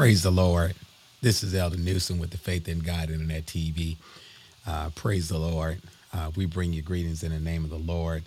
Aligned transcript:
Praise 0.00 0.22
the 0.22 0.30
Lord. 0.30 0.74
This 1.20 1.42
is 1.42 1.54
Elder 1.54 1.76
Newsom 1.76 2.18
with 2.18 2.30
the 2.30 2.38
Faith 2.38 2.68
in 2.68 2.78
God 2.78 3.10
Internet 3.10 3.44
TV. 3.44 3.98
Uh, 4.66 4.88
praise 4.94 5.28
the 5.28 5.36
Lord. 5.36 5.82
Uh, 6.14 6.30
we 6.34 6.46
bring 6.46 6.72
you 6.72 6.80
greetings 6.80 7.22
in 7.22 7.32
the 7.32 7.38
name 7.38 7.64
of 7.64 7.70
the 7.70 7.76
Lord 7.76 8.22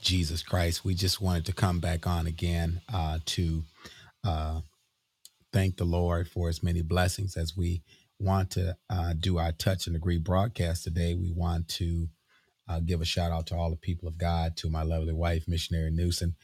Jesus 0.00 0.44
Christ. 0.44 0.84
We 0.84 0.94
just 0.94 1.20
wanted 1.20 1.46
to 1.46 1.52
come 1.52 1.80
back 1.80 2.06
on 2.06 2.28
again 2.28 2.80
uh, 2.94 3.18
to 3.24 3.64
uh, 4.22 4.60
thank 5.52 5.78
the 5.78 5.84
Lord 5.84 6.28
for 6.28 6.46
his 6.46 6.62
many 6.62 6.80
blessings 6.80 7.36
as 7.36 7.56
we 7.56 7.82
want 8.20 8.52
to 8.52 8.76
uh, 8.88 9.14
do 9.18 9.36
our 9.36 9.50
touch 9.50 9.88
and 9.88 9.96
agree 9.96 10.18
broadcast 10.18 10.84
today. 10.84 11.14
We 11.14 11.32
want 11.32 11.66
to 11.70 12.06
uh, 12.68 12.78
give 12.78 13.00
a 13.00 13.04
shout 13.04 13.32
out 13.32 13.48
to 13.48 13.56
all 13.56 13.70
the 13.70 13.76
people 13.76 14.06
of 14.06 14.16
God, 14.16 14.56
to 14.58 14.70
my 14.70 14.84
lovely 14.84 15.12
wife, 15.12 15.48
Missionary 15.48 15.90
Newsom. 15.90 16.36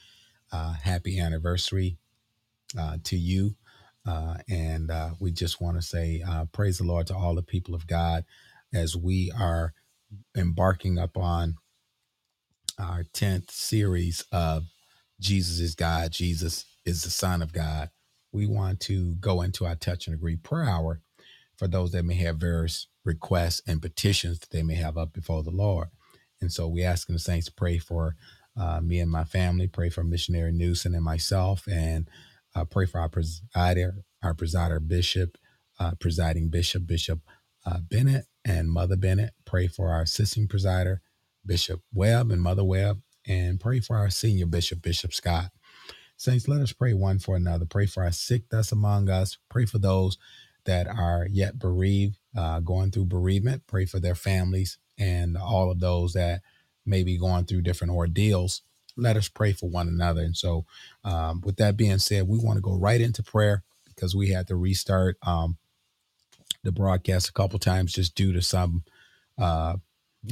Happy 0.82 1.20
anniversary 1.20 1.98
to 3.04 3.16
you. 3.16 3.54
Uh, 4.06 4.36
and 4.48 4.90
uh, 4.90 5.10
we 5.20 5.32
just 5.32 5.60
want 5.60 5.76
to 5.76 5.82
say, 5.82 6.22
uh, 6.26 6.44
praise 6.52 6.78
the 6.78 6.84
Lord 6.84 7.06
to 7.08 7.16
all 7.16 7.34
the 7.34 7.42
people 7.42 7.74
of 7.74 7.86
God 7.86 8.24
as 8.74 8.96
we 8.96 9.32
are 9.38 9.72
embarking 10.36 10.98
upon 10.98 11.56
our 12.78 13.04
10th 13.14 13.50
series 13.50 14.24
of 14.32 14.64
Jesus 15.20 15.60
is 15.60 15.74
God, 15.74 16.12
Jesus 16.12 16.64
is 16.84 17.02
the 17.02 17.10
Son 17.10 17.42
of 17.42 17.52
God. 17.52 17.90
We 18.32 18.46
want 18.46 18.80
to 18.80 19.14
go 19.14 19.42
into 19.42 19.64
our 19.64 19.76
touch 19.76 20.06
and 20.06 20.14
agree 20.14 20.36
prayer 20.36 20.68
hour 20.68 21.00
for 21.56 21.66
those 21.66 21.92
that 21.92 22.04
may 22.04 22.16
have 22.16 22.36
various 22.36 22.88
requests 23.04 23.62
and 23.66 23.80
petitions 23.80 24.40
that 24.40 24.50
they 24.50 24.62
may 24.62 24.74
have 24.74 24.98
up 24.98 25.12
before 25.12 25.42
the 25.42 25.50
Lord. 25.50 25.88
And 26.40 26.52
so 26.52 26.68
we 26.68 26.82
asking 26.82 27.14
the 27.14 27.20
saints 27.20 27.46
to 27.46 27.52
pray 27.54 27.78
for 27.78 28.14
uh, 28.58 28.80
me 28.80 29.00
and 29.00 29.10
my 29.10 29.24
family, 29.24 29.68
pray 29.68 29.88
for 29.88 30.04
missionary 30.04 30.52
Newsom 30.52 30.94
and 30.94 31.04
myself, 31.04 31.66
and 31.66 32.08
uh, 32.56 32.64
pray 32.64 32.86
for 32.86 33.00
our 33.00 33.08
presider, 33.08 34.02
our 34.22 34.34
presider 34.34 34.86
bishop, 34.86 35.38
uh, 35.78 35.92
presiding 36.00 36.48
bishop, 36.48 36.86
Bishop 36.86 37.20
uh, 37.66 37.78
Bennett 37.80 38.26
and 38.44 38.70
Mother 38.70 38.96
Bennett. 38.96 39.34
Pray 39.44 39.68
for 39.68 39.90
our 39.90 40.02
assisting 40.02 40.48
presider, 40.48 40.98
Bishop 41.44 41.82
Webb 41.92 42.30
and 42.30 42.42
Mother 42.42 42.64
Webb, 42.64 43.02
and 43.26 43.60
pray 43.60 43.80
for 43.80 43.96
our 43.96 44.10
senior 44.10 44.46
bishop, 44.46 44.82
Bishop 44.82 45.12
Scott. 45.12 45.50
Saints, 46.16 46.48
let 46.48 46.62
us 46.62 46.72
pray 46.72 46.94
one 46.94 47.18
for 47.18 47.36
another. 47.36 47.66
Pray 47.66 47.86
for 47.86 48.02
our 48.02 48.12
sick 48.12 48.44
that's 48.50 48.72
among 48.72 49.10
us. 49.10 49.36
Pray 49.50 49.66
for 49.66 49.78
those 49.78 50.16
that 50.64 50.86
are 50.86 51.28
yet 51.30 51.58
bereaved, 51.58 52.18
uh, 52.36 52.60
going 52.60 52.90
through 52.90 53.04
bereavement. 53.04 53.64
Pray 53.66 53.84
for 53.84 54.00
their 54.00 54.14
families 54.14 54.78
and 54.98 55.36
all 55.36 55.70
of 55.70 55.80
those 55.80 56.14
that 56.14 56.40
may 56.86 57.02
be 57.02 57.18
going 57.18 57.44
through 57.44 57.62
different 57.62 57.92
ordeals. 57.92 58.62
Let 58.96 59.16
us 59.16 59.28
pray 59.28 59.52
for 59.52 59.68
one 59.68 59.88
another. 59.88 60.22
And 60.22 60.36
so, 60.36 60.64
um, 61.04 61.40
with 61.44 61.56
that 61.56 61.76
being 61.76 61.98
said, 61.98 62.28
we 62.28 62.38
want 62.38 62.56
to 62.56 62.62
go 62.62 62.74
right 62.74 63.00
into 63.00 63.22
prayer 63.22 63.62
because 63.86 64.14
we 64.14 64.30
had 64.30 64.46
to 64.48 64.56
restart 64.56 65.16
um, 65.26 65.58
the 66.62 66.72
broadcast 66.72 67.28
a 67.28 67.32
couple 67.32 67.58
times 67.58 67.92
just 67.92 68.14
due 68.14 68.32
to 68.32 68.42
some, 68.42 68.84
uh, 69.38 69.76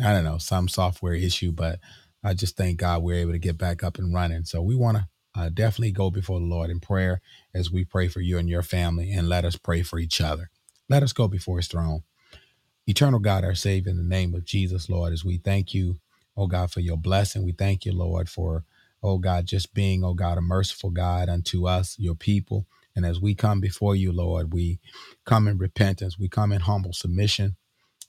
I 0.03 0.13
don't 0.13 0.25
know, 0.25 0.39
some 0.39 0.69
software 0.69 1.15
issue. 1.15 1.53
But 1.53 1.81
I 2.23 2.35
just 2.35 2.57
thank 2.57 2.79
God 2.79 3.03
we're 3.03 3.21
able 3.21 3.33
to 3.33 3.39
get 3.39 3.59
back 3.59 3.83
up 3.83 3.99
and 3.99 4.15
running. 4.15 4.45
So 4.45 4.63
we 4.63 4.75
want 4.75 4.99
to 4.99 5.09
uh, 5.37 5.49
definitely 5.51 5.93
go 5.93 6.11
before 6.11 6.41
the 6.41 6.47
Lord 6.47 6.71
in 6.71 6.81
prayer 6.81 7.21
as 7.55 7.71
we 7.71 7.85
pray 7.85 8.09
for 8.09 8.21
you 8.21 8.39
and 8.39 8.49
your 8.49 8.63
family, 8.63 9.13
and 9.13 9.29
let 9.29 9.45
us 9.45 9.57
pray 9.57 9.83
for 9.83 9.99
each 9.99 10.21
other. 10.21 10.51
Let 10.89 11.03
us 11.03 11.13
go 11.13 11.29
before 11.29 11.59
His 11.59 11.69
throne. 11.69 12.03
Eternal 12.87 13.21
God, 13.21 13.45
our 13.45 13.55
Savior, 13.55 13.91
in 13.91 13.97
the 13.97 14.03
name 14.03 14.35
of 14.35 14.45
Jesus, 14.45 14.91
Lord, 14.91 15.13
as 15.13 15.25
we 15.25 15.39
thank 15.39 15.73
you, 15.75 15.97
oh 16.37 16.47
God, 16.49 16.71
for 16.73 16.81
your 16.81 16.99
blessing. 16.99 17.45
We 17.45 17.53
thank 17.53 17.85
you, 17.85 17.93
Lord, 17.93 18.29
for, 18.29 18.65
oh 19.03 19.19
God, 19.19 19.47
just 19.47 19.75
being, 19.75 20.05
oh 20.05 20.15
God, 20.15 20.39
a 20.39 20.43
merciful 20.43 20.91
God 20.91 21.29
unto 21.29 21.67
us, 21.69 21.97
your 21.99 22.17
people. 22.17 22.67
And 22.97 23.07
as 23.07 23.21
we 23.21 23.35
come 23.35 23.61
before 23.61 23.97
you, 23.97 24.13
Lord, 24.13 24.53
we 24.55 24.81
come 25.27 25.49
in 25.49 25.59
repentance, 25.59 26.19
we 26.19 26.29
come 26.29 26.53
in 26.53 26.63
humble 26.63 26.93
submission, 26.95 27.57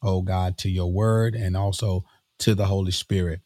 oh 0.03 0.21
God, 0.23 0.57
to 0.59 0.69
your 0.69 0.91
word 0.91 1.35
and 1.35 1.57
also 1.57 2.05
to 2.39 2.55
the 2.55 2.67
Holy 2.67 2.91
Spirit 2.91 3.41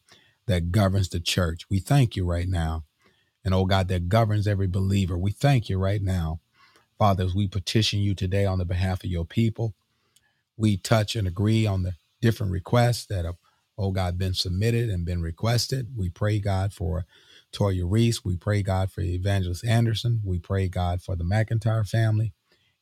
that 0.46 0.72
governs 0.72 1.10
the 1.10 1.20
church. 1.20 1.62
We 1.70 1.80
thank 1.80 2.16
you 2.16 2.24
right 2.26 2.48
now 2.48 2.76
and 3.44 3.54
oh 3.54 3.64
God, 3.64 3.88
that 3.88 4.08
governs 4.08 4.46
every 4.46 4.66
believer. 4.66 5.16
We 5.18 5.32
thank 5.32 5.68
you 5.68 5.78
right 5.78 6.02
now, 6.02 6.40
Father, 6.98 7.24
as 7.24 7.34
we 7.34 7.48
petition 7.48 8.00
you 8.00 8.14
today 8.14 8.46
on 8.46 8.58
the 8.58 8.66
behalf 8.66 9.04
of 9.04 9.10
your 9.10 9.26
people. 9.26 9.74
We 10.56 10.78
touch 10.78 11.16
and 11.16 11.28
agree 11.28 11.66
on 11.66 11.84
the 11.84 11.94
different 12.22 12.52
requests 12.52 13.06
that 13.06 13.24
have, 13.26 13.36
oh 13.80 13.92
God, 13.92 14.18
been 14.18 14.34
submitted 14.34 14.90
and 14.90 15.06
been 15.06 15.22
requested. 15.22 15.88
We 15.96 16.10
pray, 16.10 16.40
God, 16.40 16.74
for 16.74 17.06
Toya 17.52 17.84
Reese. 17.86 18.24
We 18.24 18.36
pray, 18.36 18.62
God, 18.62 18.92
for 18.92 19.02
Evangelist 19.02 19.66
Anderson. 19.66 20.22
We 20.24 20.38
pray, 20.40 20.68
God, 20.68 21.02
for 21.02 21.16
the 21.16 21.24
McIntyre 21.24 21.88
family 21.88 22.34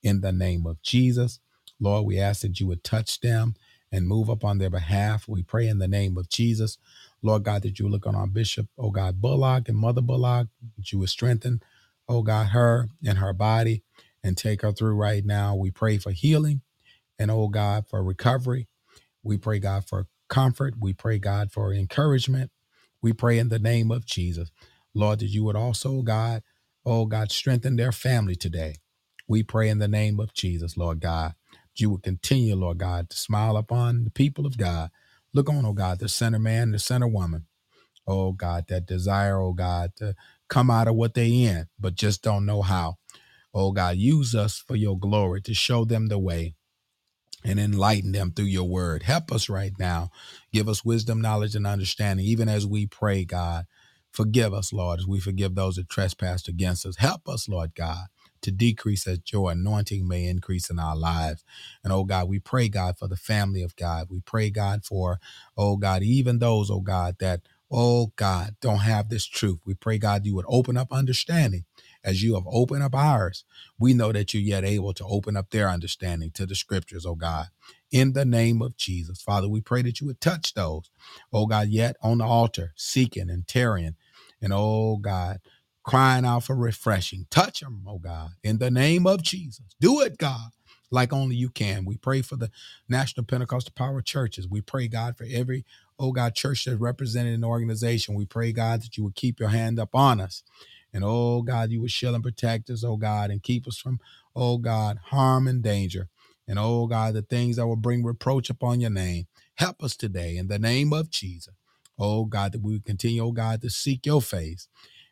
in 0.02 0.22
the 0.22 0.32
name 0.32 0.66
of 0.66 0.82
Jesus. 0.82 1.40
Lord, 1.80 2.06
we 2.06 2.20
ask 2.20 2.42
that 2.42 2.60
you 2.60 2.68
would 2.68 2.84
touch 2.84 3.20
them 3.22 3.54
and 3.92 4.08
move 4.08 4.30
up 4.30 4.44
on 4.44 4.58
their 4.58 4.70
behalf. 4.70 5.28
We 5.28 5.44
pray 5.44 5.68
in 5.68 5.78
the 5.80 5.88
name 5.88 6.18
of 6.18 6.30
Jesus 6.30 6.74
Lord 7.22 7.44
God, 7.44 7.62
that 7.62 7.78
you 7.78 7.88
look 7.88 8.06
on 8.06 8.14
our 8.14 8.26
bishop, 8.26 8.68
oh 8.78 8.90
God, 8.90 9.20
Bullock 9.20 9.68
and 9.68 9.76
Mother 9.76 10.00
Bullock, 10.00 10.48
that 10.76 10.92
you 10.92 10.98
would 11.00 11.08
strengthen, 11.08 11.60
oh 12.08 12.22
God, 12.22 12.48
her 12.48 12.88
and 13.06 13.18
her 13.18 13.32
body 13.32 13.82
and 14.22 14.36
take 14.36 14.62
her 14.62 14.72
through 14.72 14.94
right 14.94 15.24
now. 15.24 15.54
We 15.54 15.70
pray 15.70 15.98
for 15.98 16.12
healing 16.12 16.62
and, 17.18 17.30
oh 17.30 17.48
God, 17.48 17.86
for 17.88 18.02
recovery. 18.02 18.68
We 19.22 19.38
pray, 19.38 19.58
God, 19.60 19.86
for 19.86 20.06
comfort. 20.28 20.74
We 20.80 20.94
pray, 20.94 21.18
God, 21.18 21.52
for 21.52 21.72
encouragement. 21.74 22.50
We 23.02 23.12
pray 23.12 23.38
in 23.38 23.50
the 23.50 23.58
name 23.60 23.90
of 23.90 24.06
Jesus. 24.06 24.50
Lord, 24.94 25.20
that 25.20 25.26
you 25.28 25.44
would 25.44 25.56
also, 25.56 26.02
God, 26.02 26.42
oh 26.86 27.06
God, 27.06 27.32
strengthen 27.32 27.76
their 27.76 27.92
family 27.92 28.36
today. 28.36 28.76
We 29.28 29.42
pray 29.44 29.68
in 29.70 29.78
the 29.78 29.88
name 29.88 30.20
of 30.20 30.34
Jesus, 30.34 30.76
Lord 30.76 31.00
God. 31.00 31.34
that 31.52 31.80
You 31.80 31.90
would 31.90 32.04
continue, 32.04 32.56
Lord 32.56 32.78
God, 32.78 33.10
to 33.10 33.16
smile 33.18 33.56
upon 33.56 34.04
the 34.04 34.10
people 34.10 34.46
of 34.46 34.58
God 34.58 34.86
Look 35.32 35.48
on, 35.48 35.64
oh 35.64 35.72
God, 35.72 36.00
the 36.00 36.08
center 36.08 36.40
man, 36.40 36.72
the 36.72 36.78
center 36.80 37.06
woman. 37.08 37.46
Oh 38.06 38.32
God, 38.32 38.66
that 38.68 38.86
desire, 38.86 39.40
oh 39.40 39.52
God, 39.54 39.92
to 39.96 40.14
come 40.48 40.70
out 40.70 40.88
of 40.88 40.96
what 40.96 41.14
they 41.14 41.28
in, 41.44 41.68
but 41.78 41.96
just 41.96 42.22
don't 42.22 42.46
know 42.46 42.62
how. 42.62 42.96
Oh 43.54 43.72
God, 43.72 43.96
use 43.96 44.34
us 44.34 44.58
for 44.58 44.76
your 44.76 44.98
glory 44.98 45.42
to 45.42 45.54
show 45.54 45.84
them 45.84 46.08
the 46.08 46.18
way 46.18 46.56
and 47.48 47.60
enlighten 47.60 48.12
them 48.12 48.32
through 48.32 48.46
your 48.46 48.68
word. 48.68 49.04
Help 49.04 49.32
us 49.32 49.50
right 49.50 49.74
now. 49.80 50.10
Give 50.52 50.68
us 50.68 50.84
wisdom, 50.86 51.22
knowledge, 51.22 51.56
and 51.56 51.66
understanding, 51.66 52.26
even 52.26 52.48
as 52.50 52.66
we 52.66 52.86
pray, 52.86 53.26
God. 53.26 53.66
Forgive 54.12 54.54
us, 54.54 54.72
Lord, 54.74 55.00
as 55.00 55.08
we 55.08 55.20
forgive 55.20 55.56
those 55.56 55.76
that 55.76 55.90
trespass 55.90 56.48
against 56.48 56.86
us. 56.86 56.98
Help 56.98 57.28
us, 57.28 57.48
Lord 57.48 57.74
God, 57.76 58.08
to 58.42 58.52
decrease 58.52 59.08
as 59.08 59.20
your 59.32 59.52
anointing 59.52 60.08
may 60.08 60.26
increase 60.26 60.70
in 60.70 60.80
our 60.80 60.96
lives. 60.96 61.44
And 61.84 61.92
oh 61.94 62.04
God, 62.04 62.28
we 62.28 62.40
pray, 62.40 62.68
God, 62.70 62.98
for 62.98 63.08
the 63.08 63.16
family 63.16 63.62
of 63.64 63.76
God. 63.76 64.08
We 64.10 64.20
pray, 64.20 64.50
God, 64.50 64.84
for, 64.86 65.20
oh 65.56 65.78
God, 65.78 66.04
even 66.04 66.40
those, 66.40 66.70
oh 66.70 66.82
God, 66.82 67.16
that, 67.20 67.42
oh 67.72 68.12
God, 68.16 68.56
don't 68.62 68.80
have 68.80 69.10
this 69.10 69.26
truth. 69.26 69.60
We 69.66 69.74
pray, 69.74 69.98
God, 69.98 70.26
you 70.26 70.36
would 70.36 70.46
open 70.48 70.78
up 70.78 70.92
understanding 70.92 71.64
as 72.08 72.22
you 72.24 72.34
have 72.34 72.46
opened 72.48 72.84
up 72.84 72.94
ours. 72.96 73.44
We 73.78 73.94
know 73.94 74.12
that 74.12 74.34
you're 74.34 74.42
yet 74.42 74.64
able 74.64 74.94
to 74.94 75.04
open 75.04 75.36
up 75.36 75.50
their 75.50 75.70
understanding 75.70 76.32
to 76.32 76.46
the 76.46 76.56
scriptures, 76.56 77.06
oh 77.06 77.16
God. 77.16 77.48
In 77.92 78.14
the 78.14 78.26
name 78.26 78.62
of 78.62 78.76
Jesus. 78.78 79.22
Father, 79.22 79.48
we 79.48 79.60
pray 79.62 79.82
that 79.82 80.00
you 80.00 80.08
would 80.08 80.20
touch 80.22 80.54
those, 80.54 80.90
oh 81.32 81.46
God, 81.46 81.68
yet 81.68 81.96
on 82.02 82.18
the 82.18 82.24
altar, 82.26 82.72
seeking 82.76 83.30
and 83.30 83.46
tarrying. 83.48 83.96
And 84.42 84.52
oh 84.54 84.98
God, 84.98 85.40
crying 85.84 86.26
out 86.26 86.44
for 86.44 86.56
refreshing. 86.56 87.26
Touch 87.30 87.60
them, 87.60 87.84
oh 87.88 87.98
God, 87.98 88.30
in 88.44 88.58
the 88.58 88.70
name 88.72 89.06
of 89.06 89.22
Jesus. 89.22 89.64
Do 89.80 90.00
it, 90.02 90.18
God, 90.18 90.50
like 90.90 91.12
only 91.12 91.36
you 91.36 91.50
can. 91.50 91.84
We 91.86 91.96
pray 91.98 92.22
for 92.22 92.36
the 92.36 92.50
National 92.88 93.26
Pentecostal 93.26 93.74
Power 93.76 94.02
Churches. 94.02 94.48
We 94.48 94.62
pray, 94.62 94.88
God, 94.88 95.16
for 95.16 95.26
every, 95.32 95.64
oh 95.98 96.12
God, 96.12 96.34
church 96.34 96.64
that's 96.66 96.78
represented 96.80 97.34
in 97.34 97.42
the 97.42 97.48
organization. 97.48 98.14
We 98.16 98.26
pray, 98.26 98.52
God, 98.52 98.82
that 98.82 98.96
you 98.98 99.04
would 99.04 99.16
keep 99.16 99.40
your 99.40 99.50
hand 99.50 99.80
up 99.80 99.94
on 99.94 100.20
us. 100.20 100.42
And 100.94 101.04
oh 101.04 101.42
God, 101.42 101.70
you 101.70 101.80
would 101.82 101.90
shield 101.90 102.14
and 102.14 102.24
protect 102.24 102.70
us, 102.70 102.84
oh 102.84 102.96
God, 102.96 103.30
and 103.30 103.42
keep 103.42 103.66
us 103.68 103.78
from, 103.78 104.00
oh 104.36 104.58
God, 104.58 104.98
harm 105.06 105.48
and 105.48 105.62
danger. 105.62 106.08
And 106.48 106.58
oh 106.58 106.86
God, 106.86 107.14
the 107.14 107.22
things 107.22 107.56
that 107.56 107.66
will 107.66 107.76
bring 107.76 108.04
reproach 108.04 108.50
upon 108.50 108.80
your 108.80 108.90
name. 108.90 109.26
Help 109.56 109.82
us 109.84 109.96
today 109.96 110.36
in 110.36 110.48
the 110.48 110.58
name 110.58 110.92
of 110.92 111.10
Jesus. 111.10 111.54
Oh 111.98 112.24
God, 112.26 112.52
that 112.52 112.62
we 112.62 112.72
would 112.74 112.84
continue, 112.86 113.24
oh 113.24 113.32
God, 113.32 113.62
to 113.62 113.70
seek 113.70 114.06
your 114.06 114.22
face 114.22 114.68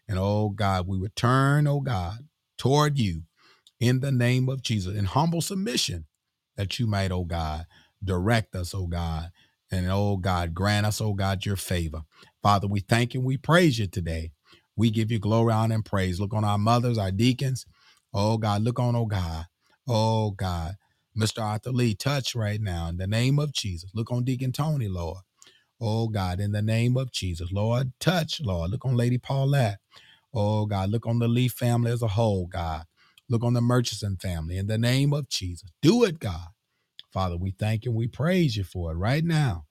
and 0.09 0.19
oh 0.19 0.51
God, 0.51 0.87
we 0.87 0.99
would 0.99 1.17
turn, 1.17 1.67
oh 1.67 1.81
God, 1.81 2.29
toward 2.59 2.99
you 2.99 3.23
in 3.81 4.01
the 4.01 4.13
name 4.13 4.49
of 4.49 4.63
Jesus 4.63 4.97
in 4.97 5.07
humble 5.07 5.43
submission 5.43 6.07
that 6.57 6.79
you 6.79 6.87
might, 6.87 7.13
oh 7.13 7.25
God, 7.25 7.67
direct 8.05 8.55
us, 8.57 8.75
oh 8.75 8.87
God. 8.87 9.31
And 9.71 9.89
oh 9.91 10.17
God, 10.17 10.55
grant 10.55 10.87
us, 10.87 11.01
oh 11.01 11.15
God, 11.15 11.45
your 11.47 11.57
favor. 11.57 12.03
Father, 12.43 12.69
we 12.69 12.81
thank 12.81 13.15
you 13.15 13.21
and 13.21 13.27
we 13.27 13.37
praise 13.37 13.79
you 13.79 13.87
today. 13.87 14.33
We 14.77 14.91
give 14.91 15.11
you 15.13 15.19
glory, 15.21 15.53
honor, 15.55 15.77
and 15.77 15.85
praise. 15.85 16.21
Look 16.21 16.35
on 16.35 16.45
our 16.45 16.59
mothers, 16.59 16.99
our 16.99 17.13
deacons. 17.13 17.67
Oh 18.15 18.39
God, 18.39 18.63
look 18.63 18.81
on, 18.81 18.97
oh 18.97 19.07
God. 19.07 19.47
Oh 19.89 20.33
God. 20.33 20.77
Mr. 21.19 21.43
Arthur 21.43 21.73
Lee, 21.73 21.95
touch 21.95 22.35
right 22.35 22.61
now 22.61 22.89
in 22.89 22.99
the 22.99 23.07
name 23.07 23.39
of 23.39 23.53
Jesus. 23.53 23.91
Look 23.95 24.13
on 24.13 24.25
Deacon 24.25 24.53
Tony, 24.53 24.89
Lord. 24.89 25.19
Oh 25.81 26.09
God, 26.09 26.41
in 26.41 26.53
the 26.53 26.63
name 26.63 26.97
of 26.97 27.13
Jesus, 27.13 27.53
Lord, 27.53 27.93
touch, 28.01 28.41
Lord. 28.41 28.71
Look 28.71 28.85
on 28.87 28.97
Lady 28.97 29.19
Paulette. 29.19 29.79
Oh 30.35 30.67
God, 30.67 30.91
look 30.91 31.07
on 31.07 31.19
the 31.21 31.29
Lee 31.29 31.49
family 31.49 31.93
as 31.93 32.03
a 32.03 32.09
whole, 32.09 32.47
God. 32.47 32.85
Look 33.29 33.45
on 33.45 33.55
the 33.55 33.63
Murchison 33.63 34.17
family 34.17 34.59
in 34.59 34.69
the 34.69 34.79
name 34.79 35.13
of 35.13 35.29
Jesus. 35.29 35.71
Do 35.83 36.05
it, 36.05 36.21
God. 36.21 36.49
Father, 37.13 37.37
we 37.37 37.53
thank 37.53 37.85
you 37.85 37.93
and 37.93 37.99
we 37.99 38.09
praise 38.09 38.57
you 38.57 38.65
for 38.65 38.93
it 38.93 38.97
right 38.97 39.25
now. 39.25 39.67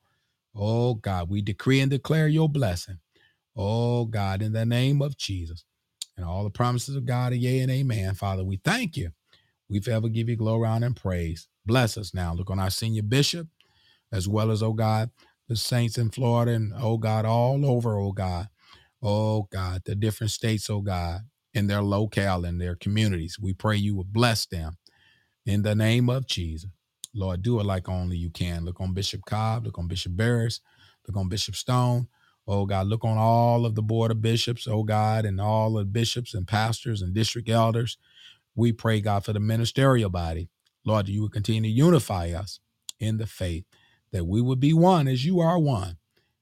Oh, 0.56 0.96
God, 0.96 1.30
we 1.30 1.42
decree 1.42 1.81
and 1.81 1.92
declare 1.92 2.28
your 2.28 2.50
blessing. 2.50 3.00
Oh, 3.56 4.06
God, 4.06 4.42
in 4.42 4.54
the 4.54 4.66
name 4.66 5.02
of 5.02 5.18
Jesus. 5.18 5.63
And 6.18 6.25
all 6.25 6.44
the 6.44 6.50
promises 6.50 6.96
of 6.96 7.06
God 7.06 7.34
yea 7.34 7.60
and 7.60 7.72
amen. 7.72 8.16
Father, 8.16 8.44
we 8.44 8.57
thank 8.63 8.98
you. 8.98 9.12
We 9.69 9.80
forever 9.80 10.10
give 10.10 10.30
you 10.30 10.36
glory, 10.36 10.68
honor, 10.68 10.88
and 10.88 10.96
praise. 10.96 11.48
Bless 11.66 11.98
us 11.98 12.13
now. 12.13 12.34
Look 12.34 12.50
on 12.50 12.60
our 12.60 12.69
senior 12.69 13.04
bishop, 13.04 13.48
as 14.12 14.28
well 14.28 14.52
as, 14.52 14.63
oh 14.63 14.74
God, 14.74 15.10
the 15.50 15.56
saints 15.56 15.98
in 15.98 16.12
Florida 16.12 16.52
and, 16.52 16.74
oh 16.78 16.98
God, 16.98 17.25
all 17.25 17.66
over, 17.66 18.00
oh 18.00 18.12
God. 18.12 18.48
Oh 19.02 19.48
God, 19.52 19.84
the 19.86 19.96
different 19.96 20.31
states, 20.31 20.69
oh 20.69 20.81
God, 20.81 21.22
in 21.54 21.68
their 21.68 21.84
locale, 21.84 22.46
in 22.46 22.58
their 22.58 22.75
communities. 22.75 23.38
We 23.40 23.54
pray 23.54 23.78
you 23.78 23.96
will 23.96 24.06
bless 24.06 24.46
them 24.46 24.78
in 25.46 25.62
the 25.62 25.75
name 25.75 26.10
of 26.10 26.28
Jesus. 26.28 26.69
Lord, 27.13 27.42
do 27.42 27.60
it 27.60 27.66
like 27.66 27.88
only 27.88 28.18
you 28.18 28.30
can. 28.30 28.66
Look 28.66 28.81
on 28.81 28.94
Bishop 28.94 29.22
Cobb, 29.25 29.66
look 29.66 29.78
on 29.80 29.88
Bishop 29.88 30.16
Barris, 30.16 30.60
look 31.08 31.18
on 31.18 31.30
Bishop 31.30 31.56
Stone. 31.56 32.08
Oh 32.47 32.65
God, 32.65 32.88
look 32.88 33.06
on 33.06 33.18
all 33.18 33.65
of 33.65 33.75
the 33.75 33.83
board 33.83 34.12
of 34.12 34.21
bishops, 34.21 34.68
oh 34.68 34.83
God, 34.83 35.25
and 35.25 35.42
all 35.42 35.74
the 35.74 35.86
bishops 35.86 36.33
and 36.33 36.47
pastors 36.47 37.01
and 37.01 37.13
district 37.13 37.50
elders. 37.50 37.97
We 38.56 38.74
pray, 38.74 39.01
God, 39.01 39.25
for 39.25 39.33
the 39.33 39.39
ministerial 39.42 40.09
body. 40.12 40.50
Lord, 40.86 41.09
you 41.09 41.24
would 41.24 41.33
continue 41.33 41.63
to 41.63 41.69
unify 41.69 42.31
us 42.31 42.59
in 43.00 43.18
the 43.18 43.27
faith, 43.27 43.65
that 44.12 44.25
we 44.25 44.42
would 44.42 44.59
be 44.59 44.74
one 44.74 45.07
as 45.07 45.25
you 45.25 45.39
are 45.42 45.59
one. 45.59 45.97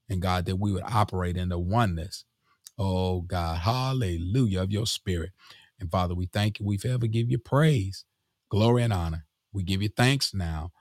And 0.09 0.21
God, 0.21 0.45
that 0.47 0.57
we 0.57 0.71
would 0.73 0.83
operate 0.85 1.37
in 1.37 1.49
the 1.49 1.59
oneness 1.59 2.17
Oh 2.77 3.21
God, 3.21 3.59
hallelujah 3.59 4.61
of 4.63 4.71
your 4.71 4.85
spirit. 4.85 5.31
And 5.79 5.91
Father, 5.91 6.15
we 6.15 6.27
thank 6.27 6.59
you. 6.59 6.65
We 6.65 6.77
forever 6.77 7.07
give 7.07 7.31
you 7.31 7.37
praise, 7.37 8.05
glory, 8.49 8.83
and 8.83 8.93
honor. 8.93 9.25
We 9.53 9.63
give 9.63 9.81
you 9.81 9.89
thanks 9.89 10.33
now. 10.33 10.71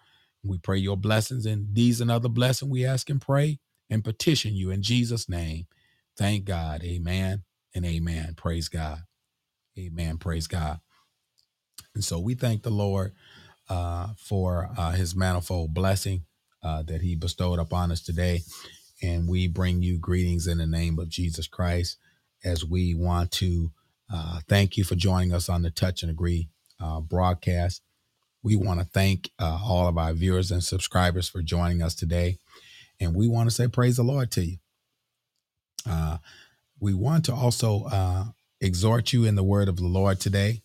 We 0.44 0.58
pray 0.58 0.78
your 0.78 0.98
blessings 0.98 1.46
and 1.46 1.74
these 1.74 2.00
and 2.00 2.10
other 2.10 2.28
blessings 2.28 2.70
we 2.70 2.84
ask 2.86 3.10
and 3.10 3.20
pray 3.20 3.60
and 3.92 4.04
petition 4.04 4.54
you 4.54 4.70
in 4.70 4.82
Jesus' 4.82 5.28
name. 5.28 5.66
Thank 6.18 6.46
God. 6.46 6.84
Amen 6.84 7.44
and 7.74 7.86
amen. 7.86 8.34
Praise 8.36 8.68
God. 8.68 9.00
Amen. 9.78 10.18
Praise 10.18 10.48
God. 10.48 10.80
And 11.94 12.04
so 12.04 12.18
we 12.20 12.34
thank 12.34 12.62
the 12.62 12.70
Lord 12.70 13.12
uh, 13.68 14.08
for 14.18 14.70
uh, 14.78 14.92
his 14.92 15.16
manifold 15.16 15.74
blessing 15.74 16.24
uh, 16.62 16.82
that 16.84 17.02
he 17.02 17.16
bestowed 17.16 17.58
upon 17.60 17.92
us 17.92 18.02
today 18.02 18.40
and 19.02 19.28
we 19.28 19.48
bring 19.48 19.82
you 19.82 19.98
greetings 19.98 20.46
in 20.46 20.58
the 20.58 20.66
name 20.66 20.98
of 20.98 21.08
Jesus 21.08 21.46
Christ 21.46 21.98
as 22.44 22.64
we 22.64 22.94
want 22.94 23.30
to 23.32 23.72
uh, 24.12 24.40
thank 24.48 24.76
you 24.76 24.84
for 24.84 24.94
joining 24.94 25.32
us 25.34 25.48
on 25.48 25.62
the 25.62 25.70
Touch 25.70 26.02
and 26.02 26.10
Agree 26.10 26.48
uh, 26.80 27.00
broadcast. 27.00 27.82
We 28.42 28.56
want 28.56 28.80
to 28.80 28.86
thank 28.86 29.30
uh, 29.38 29.60
all 29.64 29.88
of 29.88 29.98
our 29.98 30.12
viewers 30.14 30.50
and 30.50 30.64
subscribers 30.64 31.28
for 31.28 31.42
joining 31.42 31.82
us 31.82 31.94
today. 31.94 32.38
And 33.02 33.14
we 33.14 33.28
want 33.28 33.48
to 33.48 33.54
say 33.54 33.68
praise 33.68 33.96
the 33.96 34.02
Lord 34.02 34.30
to 34.32 34.44
you. 34.44 34.56
Uh, 35.88 36.18
we 36.80 36.94
want 36.94 37.24
to 37.26 37.34
also 37.34 37.84
uh, 37.90 38.24
exhort 38.60 39.12
you 39.12 39.24
in 39.24 39.34
the 39.34 39.42
word 39.42 39.68
of 39.68 39.76
the 39.76 39.86
Lord 39.86 40.20
today. 40.20 40.62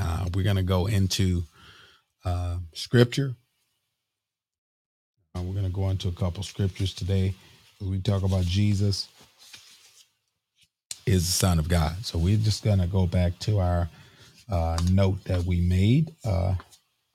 Uh, 0.00 0.26
we're 0.34 0.44
going 0.44 0.56
to 0.56 0.62
go 0.62 0.86
into 0.86 1.42
scripture 2.74 3.34
uh, 5.38 5.42
we're 5.42 5.52
going 5.52 5.66
to 5.66 5.72
go 5.72 5.88
into 5.90 6.08
a 6.08 6.12
couple 6.12 6.42
scriptures 6.42 6.94
today. 6.94 7.34
We 7.80 8.00
talk 8.00 8.22
about 8.22 8.44
Jesus 8.44 9.08
is 11.06 11.26
the 11.26 11.32
Son 11.32 11.58
of 11.58 11.68
God. 11.68 12.04
So 12.04 12.18
we're 12.18 12.38
just 12.38 12.64
going 12.64 12.80
to 12.80 12.86
go 12.86 13.06
back 13.06 13.38
to 13.40 13.58
our 13.60 13.88
uh, 14.50 14.78
note 14.90 15.22
that 15.24 15.44
we 15.44 15.60
made 15.60 16.12
uh, 16.24 16.54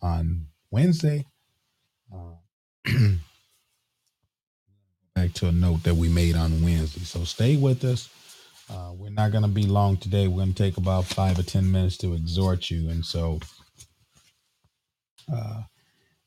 on 0.01 0.45
Wednesday. 0.71 1.25
Uh, 2.13 2.35
back 5.15 5.33
to 5.33 5.47
a 5.47 5.51
note 5.51 5.83
that 5.83 5.95
we 5.95 6.09
made 6.09 6.35
on 6.35 6.63
Wednesday. 6.63 7.03
So 7.03 7.23
stay 7.23 7.55
with 7.55 7.83
us. 7.83 8.09
Uh, 8.69 8.91
we're 8.95 9.11
not 9.11 9.31
going 9.31 9.43
to 9.43 9.49
be 9.49 9.65
long 9.65 9.97
today. 9.97 10.27
We're 10.27 10.37
going 10.37 10.53
to 10.53 10.63
take 10.63 10.77
about 10.77 11.05
five 11.05 11.37
or 11.37 11.43
10 11.43 11.71
minutes 11.71 11.97
to 11.97 12.13
exhort 12.13 12.71
you. 12.71 12.89
And 12.89 13.05
so 13.05 13.39
uh, 15.31 15.61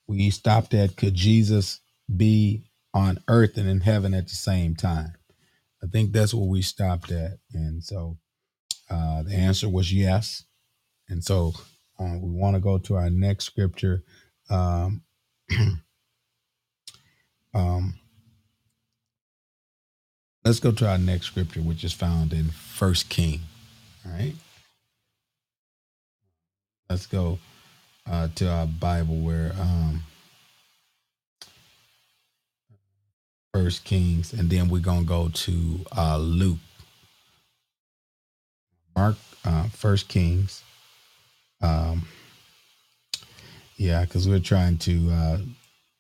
we 0.07 0.31
stopped 0.31 0.73
at 0.75 0.97
could 0.97 1.15
Jesus 1.15 1.81
be 2.15 2.65
on 2.95 3.19
earth 3.29 3.57
and 3.57 3.69
in 3.69 3.81
heaven 3.81 4.15
at 4.15 4.29
the 4.29 4.35
same 4.35 4.77
time? 4.77 5.15
I 5.83 5.89
think 5.89 6.13
that's 6.13 6.33
where 6.33 6.49
we 6.49 6.63
stopped 6.63 7.11
at. 7.11 7.39
And 7.53 7.83
so 7.83 8.19
uh, 8.89 9.25
the 9.25 9.35
answer 9.35 9.69
was 9.69 9.93
yes. 9.93 10.45
And 11.09 11.25
so 11.25 11.55
uh, 11.99 12.17
we 12.21 12.31
want 12.31 12.55
to 12.55 12.61
go 12.61 12.79
to 12.79 12.97
our 12.97 13.11
next 13.11 13.47
scripture. 13.47 14.05
Um, 14.49 15.03
um, 17.55 17.95
let's 20.47 20.61
go 20.61 20.71
to 20.71 20.89
our 20.89 20.97
next 20.97 21.27
scripture, 21.27 21.61
which 21.61 21.83
is 21.83 21.93
found 21.93 22.33
in 22.33 22.51
First 22.51 23.09
King. 23.09 23.41
All 24.07 24.13
right. 24.13 24.35
Let's 26.89 27.07
go 27.07 27.41
uh, 28.09 28.29
to 28.37 28.49
our 28.49 28.67
Bible 28.67 29.17
where 29.17 29.53
um, 29.61 30.05
First 33.53 33.85
Kings, 33.85 34.33
and 34.33 34.49
then 34.49 34.69
we're 34.69 34.81
gonna 34.81 35.03
go 35.03 35.31
to 35.31 35.81
uh, 35.97 36.19
Luke, 36.19 36.59
Mark, 38.95 39.17
uh, 39.45 39.65
First 39.71 40.09
Kings. 40.09 40.63
Um, 41.61 42.07
yeah, 43.77 44.05
because 44.05 44.29
we're 44.29 44.39
trying 44.39 44.79
to 44.79 45.11
uh, 45.11 45.39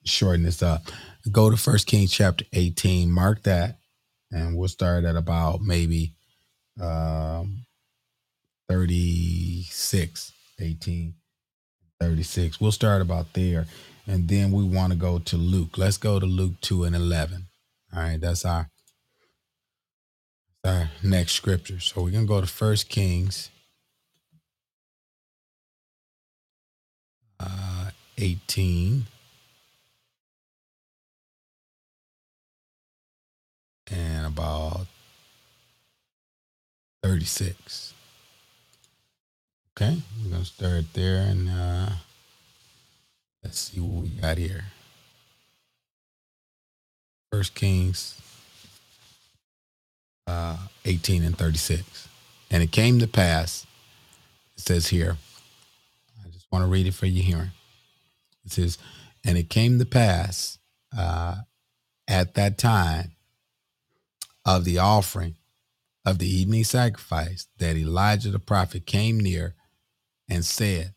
shorten 0.04 0.44
this 0.44 0.62
up. 0.62 0.82
Go 1.32 1.50
to 1.50 1.56
First 1.56 1.88
Kings 1.88 2.12
chapter 2.12 2.44
eighteen. 2.52 3.10
Mark 3.10 3.42
that, 3.42 3.78
and 4.30 4.56
we'll 4.56 4.68
start 4.68 5.04
at 5.04 5.16
about 5.16 5.60
maybe 5.60 6.12
um, 6.80 7.64
36, 8.68 10.32
18, 10.60 11.14
36. 12.00 12.60
We'll 12.60 12.72
start 12.72 13.02
about 13.02 13.32
there 13.32 13.66
and 14.06 14.28
then 14.28 14.52
we 14.52 14.64
want 14.64 14.92
to 14.92 14.98
go 14.98 15.18
to 15.18 15.36
Luke. 15.36 15.76
Let's 15.76 15.96
go 15.96 16.20
to 16.20 16.26
Luke 16.26 16.60
2 16.60 16.84
and 16.84 16.94
11. 16.94 17.46
All 17.94 18.00
right, 18.00 18.20
that's 18.20 18.44
our, 18.44 18.68
our 20.64 20.90
next 21.02 21.32
scripture. 21.32 21.80
So 21.80 22.02
we're 22.02 22.10
going 22.10 22.24
to 22.24 22.28
go 22.28 22.40
to 22.40 22.46
First 22.46 22.88
Kings 22.88 23.50
uh, 27.40 27.90
18. 28.18 29.06
About 34.36 34.86
36. 37.02 37.94
Okay, 39.76 40.02
we're 40.24 40.38
to 40.38 40.44
start 40.44 40.84
there 40.94 41.22
and 41.22 41.48
uh, 41.48 41.88
Let's 43.46 43.60
see 43.60 43.78
what 43.78 44.02
we 44.02 44.08
got 44.08 44.38
here. 44.38 44.64
First 47.30 47.54
Kings 47.54 48.20
uh, 50.26 50.56
18 50.84 51.22
and 51.22 51.38
36. 51.38 52.08
And 52.50 52.60
it 52.64 52.72
came 52.72 52.98
to 52.98 53.06
pass, 53.06 53.64
it 54.56 54.62
says 54.62 54.88
here, 54.88 55.16
I 56.24 56.28
just 56.30 56.46
want 56.50 56.64
to 56.64 56.68
read 56.68 56.88
it 56.88 56.94
for 56.94 57.06
you 57.06 57.22
hearing. 57.22 57.52
It 58.44 58.50
says, 58.50 58.78
And 59.24 59.38
it 59.38 59.48
came 59.48 59.78
to 59.78 59.86
pass 59.86 60.58
uh, 60.98 61.36
at 62.08 62.34
that 62.34 62.58
time 62.58 63.12
of 64.46 64.64
the 64.64 64.78
offering 64.78 65.34
of 66.06 66.18
the 66.18 66.28
evening 66.28 66.62
sacrifice 66.64 67.48
that 67.58 67.76
Elijah 67.76 68.30
the 68.30 68.38
prophet 68.38 68.86
came 68.86 69.18
near 69.18 69.54
and 70.28 70.44
said, 70.44 70.94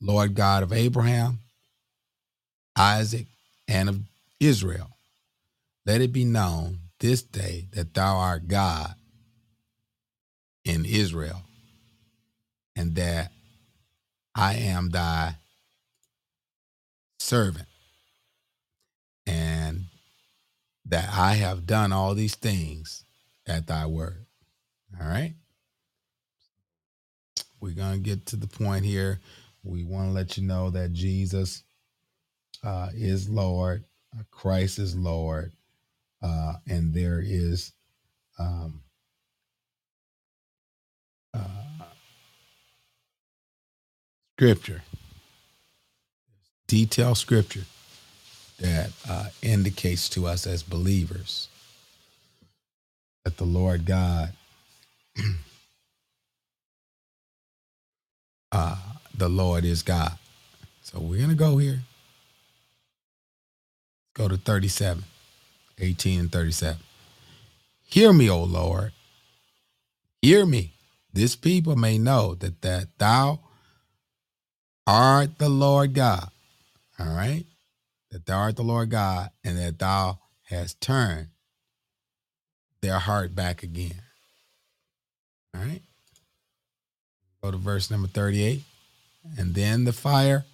Lord 0.00 0.34
God 0.34 0.62
of 0.62 0.72
Abraham, 0.72 1.40
Isaac, 2.76 3.26
and 3.68 3.88
of 3.88 4.00
Israel. 4.40 4.90
Let 5.86 6.00
it 6.00 6.12
be 6.12 6.24
known 6.24 6.78
this 7.00 7.22
day 7.22 7.68
that 7.72 7.92
thou 7.92 8.16
art 8.16 8.48
God 8.48 8.94
in 10.64 10.86
Israel, 10.86 11.42
and 12.74 12.94
that 12.94 13.30
I 14.34 14.54
am 14.54 14.88
thy 14.90 15.36
servant, 17.18 17.68
and 19.26 19.53
that 20.86 21.08
I 21.12 21.34
have 21.34 21.66
done 21.66 21.92
all 21.92 22.14
these 22.14 22.34
things 22.34 23.04
at 23.46 23.66
thy 23.66 23.86
word. 23.86 24.26
All 25.00 25.06
right. 25.06 25.34
We're 27.60 27.74
going 27.74 27.94
to 27.94 27.98
get 27.98 28.26
to 28.26 28.36
the 28.36 28.46
point 28.46 28.84
here. 28.84 29.20
We 29.62 29.84
want 29.84 30.08
to 30.08 30.12
let 30.12 30.36
you 30.36 30.42
know 30.42 30.70
that 30.70 30.92
Jesus 30.92 31.62
uh, 32.62 32.90
is 32.94 33.28
Lord, 33.28 33.84
uh, 34.14 34.22
Christ 34.30 34.78
is 34.78 34.94
Lord, 34.94 35.52
uh, 36.22 36.54
and 36.68 36.92
there 36.92 37.20
is 37.24 37.72
um, 38.38 38.82
uh, 41.32 41.84
scripture, 44.36 44.82
detailed 46.66 47.16
scripture 47.16 47.64
that 48.60 48.90
uh, 49.08 49.28
indicates 49.42 50.08
to 50.10 50.26
us 50.26 50.46
as 50.46 50.62
believers 50.62 51.48
that 53.24 53.36
the 53.36 53.44
Lord 53.44 53.86
God, 53.86 54.32
uh, 58.52 58.76
the 59.16 59.28
Lord 59.28 59.64
is 59.64 59.82
God. 59.82 60.12
So 60.82 61.00
we're 61.00 61.18
going 61.18 61.30
to 61.30 61.34
go 61.34 61.56
here. 61.56 61.80
Go 64.14 64.28
to 64.28 64.36
37, 64.36 65.04
18 65.78 66.20
and 66.20 66.30
37. 66.32 66.78
Hear 67.86 68.12
me, 68.12 68.30
O 68.30 68.42
Lord. 68.44 68.92
Hear 70.22 70.46
me. 70.46 70.72
This 71.12 71.36
people 71.36 71.76
may 71.76 71.98
know 71.98 72.34
that, 72.36 72.60
that 72.62 72.88
thou 72.98 73.40
art 74.86 75.38
the 75.38 75.48
Lord 75.48 75.94
God. 75.94 76.28
All 76.98 77.14
right? 77.14 77.44
That 78.14 78.26
thou 78.26 78.38
art 78.38 78.54
the 78.54 78.62
Lord 78.62 78.90
God 78.90 79.30
and 79.42 79.58
that 79.58 79.80
thou 79.80 80.20
hast 80.44 80.80
turned 80.80 81.30
their 82.80 83.00
heart 83.00 83.34
back 83.34 83.64
again. 83.64 84.02
All 85.52 85.60
right? 85.60 85.82
Go 87.42 87.50
to 87.50 87.56
verse 87.56 87.90
number 87.90 88.06
38. 88.06 88.62
And 89.36 89.56
then 89.56 89.82
the 89.82 89.92
fire 89.92 90.44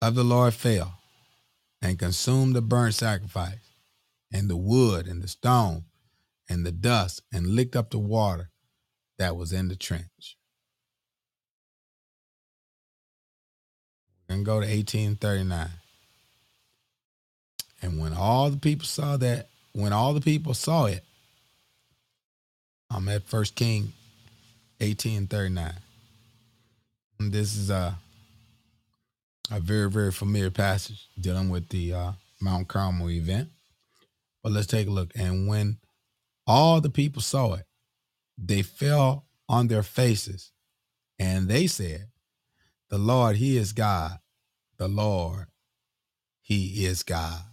of 0.00 0.14
the 0.14 0.24
Lord 0.24 0.54
fell 0.54 0.94
and 1.82 1.98
consumed 1.98 2.56
the 2.56 2.62
burnt 2.62 2.94
sacrifice 2.94 3.74
and 4.32 4.48
the 4.48 4.56
wood 4.56 5.06
and 5.06 5.20
the 5.20 5.28
stone 5.28 5.84
and 6.48 6.64
the 6.64 6.72
dust 6.72 7.20
and 7.34 7.48
licked 7.48 7.76
up 7.76 7.90
the 7.90 7.98
water 7.98 8.48
that 9.18 9.36
was 9.36 9.52
in 9.52 9.68
the 9.68 9.76
trench. 9.76 10.38
To 14.30 14.42
go 14.42 14.54
to 14.54 14.66
1839. 14.66 15.68
And 17.84 18.00
when 18.00 18.14
all 18.14 18.48
the 18.48 18.56
people 18.56 18.86
saw 18.86 19.18
that, 19.18 19.48
when 19.72 19.92
all 19.92 20.14
the 20.14 20.20
people 20.22 20.54
saw 20.54 20.86
it, 20.86 21.04
I'm 22.90 23.10
at 23.10 23.24
First 23.24 23.54
King 23.56 23.92
1839. 24.78 25.74
And 27.20 27.30
this 27.30 27.54
is 27.54 27.68
a 27.68 27.98
a 29.50 29.60
very 29.60 29.90
very 29.90 30.10
familiar 30.10 30.50
passage 30.50 31.06
dealing 31.20 31.50
with 31.50 31.68
the 31.68 31.92
uh, 31.92 32.12
Mount 32.40 32.68
Carmel 32.68 33.10
event. 33.10 33.50
But 34.42 34.52
let's 34.52 34.66
take 34.66 34.88
a 34.88 34.90
look. 34.90 35.10
And 35.14 35.46
when 35.46 35.76
all 36.46 36.80
the 36.80 36.88
people 36.88 37.20
saw 37.20 37.52
it, 37.52 37.66
they 38.38 38.62
fell 38.62 39.26
on 39.46 39.68
their 39.68 39.82
faces, 39.82 40.52
and 41.18 41.48
they 41.48 41.66
said, 41.66 42.06
"The 42.88 42.96
Lord, 42.96 43.36
He 43.36 43.58
is 43.58 43.74
God. 43.74 44.20
The 44.78 44.88
Lord, 44.88 45.48
He 46.40 46.86
is 46.86 47.02
God." 47.02 47.44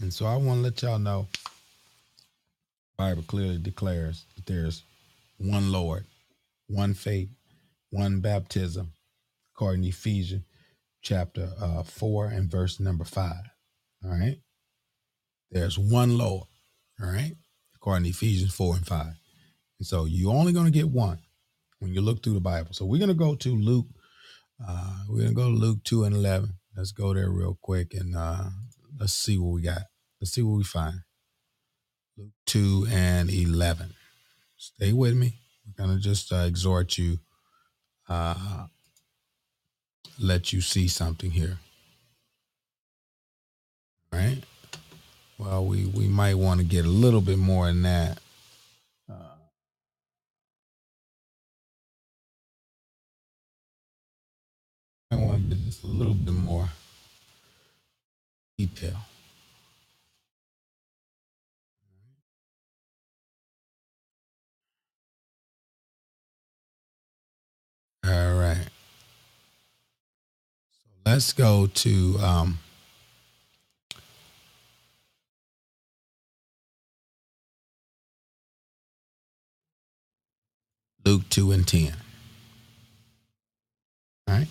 And 0.00 0.12
so 0.12 0.26
I 0.26 0.36
want 0.36 0.58
to 0.58 0.62
let 0.62 0.82
y'all 0.82 0.98
know. 0.98 1.28
Bible 2.96 3.24
clearly 3.26 3.58
declares 3.58 4.24
that 4.36 4.46
there's 4.46 4.82
one 5.38 5.70
Lord, 5.70 6.04
one 6.66 6.94
faith, 6.94 7.28
one 7.90 8.20
baptism, 8.20 8.92
according 9.54 9.82
to 9.82 9.88
Ephesians 9.88 10.44
chapter 11.02 11.50
uh, 11.60 11.82
4 11.82 12.26
and 12.26 12.50
verse 12.50 12.80
number 12.80 13.04
5. 13.04 13.32
All 14.04 14.10
right. 14.10 14.38
There's 15.50 15.78
one 15.78 16.18
Lord. 16.18 16.46
All 17.00 17.08
right. 17.08 17.34
According 17.74 18.04
to 18.04 18.10
Ephesians 18.10 18.54
4 18.54 18.76
and 18.76 18.86
5. 18.86 19.06
And 19.78 19.86
so 19.86 20.04
you're 20.04 20.34
only 20.34 20.52
going 20.52 20.66
to 20.66 20.72
get 20.72 20.88
one 20.88 21.20
when 21.78 21.92
you 21.92 22.00
look 22.00 22.22
through 22.22 22.34
the 22.34 22.40
Bible. 22.40 22.70
So 22.72 22.84
we're 22.84 22.98
going 22.98 23.08
to 23.08 23.14
go 23.14 23.34
to 23.34 23.54
Luke. 23.54 23.86
Uh, 24.66 24.96
we're 25.08 25.18
going 25.18 25.28
to 25.28 25.34
go 25.34 25.50
to 25.50 25.56
Luke 25.56 25.84
2 25.84 26.04
and 26.04 26.16
11. 26.16 26.54
Let's 26.76 26.92
go 26.92 27.14
there 27.14 27.30
real 27.30 27.58
quick 27.62 27.94
and 27.94 28.16
uh, 28.16 28.46
let's 28.98 29.12
see 29.12 29.38
what 29.38 29.52
we 29.52 29.62
got. 29.62 29.82
Let's 30.20 30.32
see 30.32 30.42
what 30.42 30.56
we 30.56 30.64
find. 30.64 31.00
Luke 32.16 32.32
2 32.46 32.86
and 32.90 33.30
11. 33.30 33.92
Stay 34.56 34.92
with 34.92 35.14
me. 35.14 35.40
We're 35.66 35.84
going 35.86 35.96
to 35.96 36.02
just 36.02 36.32
uh, 36.32 36.44
exhort 36.46 36.96
you, 36.96 37.18
uh, 38.08 38.66
let 40.18 40.52
you 40.52 40.60
see 40.60 40.88
something 40.88 41.30
here. 41.30 41.58
All 44.12 44.18
right. 44.18 44.42
Well, 45.38 45.66
we, 45.66 45.84
we 45.86 46.08
might 46.08 46.36
want 46.36 46.60
to 46.60 46.66
get 46.66 46.86
a 46.86 46.88
little 46.88 47.20
bit 47.20 47.38
more 47.38 47.68
in 47.68 47.82
that. 47.82 48.18
Uh, 49.10 49.36
I 55.10 55.16
want 55.16 55.50
to 55.50 55.56
get 55.56 55.82
a 55.84 55.86
little 55.86 56.14
bit 56.14 56.32
more 56.32 56.70
detail. 58.58 58.96
All 68.06 68.34
right. 68.34 68.68
So 70.70 70.86
let's 71.04 71.32
go 71.32 71.66
to 71.66 72.18
um, 72.20 72.58
Luke 81.04 81.28
2 81.30 81.52
and 81.52 81.66
10. 81.66 81.92
All 84.28 84.34
right. 84.34 84.46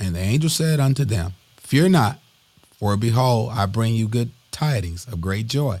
And 0.00 0.14
the 0.14 0.20
angel 0.20 0.48
said 0.48 0.80
unto 0.80 1.04
them, 1.04 1.34
Fear 1.68 1.90
not, 1.90 2.18
for 2.78 2.96
behold, 2.96 3.50
I 3.52 3.66
bring 3.66 3.94
you 3.94 4.08
good 4.08 4.30
tidings 4.50 5.04
of 5.04 5.20
great 5.20 5.48
joy, 5.48 5.80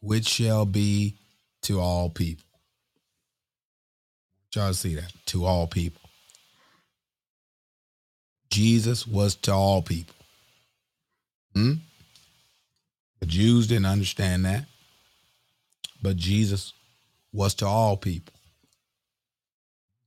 which 0.00 0.26
shall 0.26 0.66
be 0.66 1.14
to 1.62 1.78
all 1.78 2.10
people. 2.10 2.44
Y'all 4.52 4.72
see 4.72 4.96
that? 4.96 5.12
To 5.26 5.44
all 5.44 5.68
people. 5.68 6.00
Jesus 8.50 9.06
was 9.06 9.36
to 9.36 9.52
all 9.52 9.82
people. 9.82 10.16
Hmm? 11.54 11.74
The 13.20 13.26
Jews 13.26 13.68
didn't 13.68 13.86
understand 13.86 14.46
that. 14.46 14.64
But 16.02 16.16
Jesus 16.16 16.72
was 17.32 17.54
to 17.54 17.66
all 17.68 17.96
people. 17.96 18.34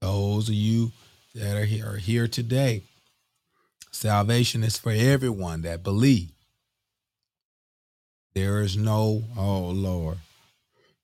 Those 0.01 0.49
of 0.49 0.55
you 0.55 0.91
that 1.33 1.55
are 1.55 1.63
here, 1.63 1.93
are 1.93 1.95
here 1.95 2.27
today, 2.27 2.83
salvation 3.91 4.63
is 4.63 4.77
for 4.77 4.91
everyone 4.91 5.61
that 5.61 5.83
believe. 5.83 6.31
There 8.33 8.61
is 8.61 8.77
no, 8.77 9.23
oh 9.37 9.69
Lord, 9.69 10.17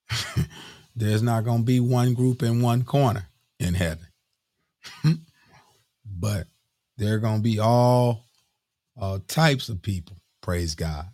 there's 0.95 1.21
not 1.21 1.43
going 1.43 1.59
to 1.59 1.65
be 1.65 1.79
one 1.79 2.13
group 2.13 2.41
in 2.41 2.61
one 2.61 2.83
corner 2.83 3.27
in 3.59 3.73
heaven. 3.73 4.07
but 6.05 6.47
there 6.97 7.15
are 7.15 7.19
going 7.19 7.37
to 7.37 7.43
be 7.43 7.59
all 7.59 8.23
uh, 8.99 9.19
types 9.27 9.69
of 9.69 9.81
people, 9.81 10.17
praise 10.41 10.75
God. 10.75 11.05